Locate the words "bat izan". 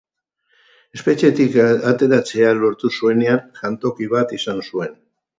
4.15-4.65